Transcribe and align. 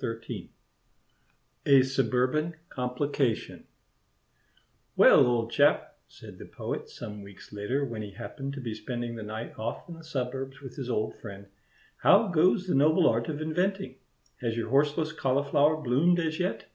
XIII 0.00 0.50
A 1.66 1.82
SUBURBAN 1.84 2.56
COMPLICATION 2.68 3.64
"Well, 4.96 5.24
old 5.24 5.52
chap," 5.52 5.96
said 6.08 6.38
the 6.38 6.46
Poet 6.46 6.88
some 6.88 7.22
weeks 7.22 7.52
later, 7.52 7.84
when 7.84 8.02
he 8.02 8.10
happened 8.10 8.54
to 8.54 8.60
be 8.60 8.74
spending 8.74 9.14
the 9.14 9.22
night 9.22 9.56
off 9.56 9.88
in 9.88 9.94
the 9.94 10.02
suburbs 10.02 10.60
with 10.60 10.74
his 10.74 10.90
old 10.90 11.14
friend, 11.20 11.46
"how 11.98 12.26
goes 12.26 12.66
the 12.66 12.74
noble 12.74 13.06
art 13.08 13.28
of 13.28 13.40
inventing? 13.40 13.94
Has 14.40 14.56
your 14.56 14.70
horseless 14.70 15.12
cauliflower 15.12 15.76
bloomed 15.76 16.18
as 16.18 16.40
yet?" 16.40 16.68